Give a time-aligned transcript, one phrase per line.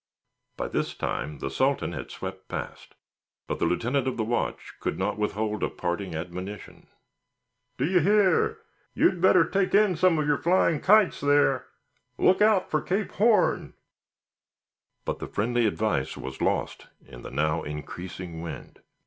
[0.57, 2.95] By this time the Sultan had swept past,
[3.45, 6.87] but the lieutenant of the watch could not withhold a parting admonition.
[7.77, 8.61] "D'ye hear?
[8.95, 11.67] You'd better take in some of your flying kites there.
[12.17, 13.75] Look out for Cape Horn!"
[15.05, 18.79] But the friendly advice was lost in the now increasing wind.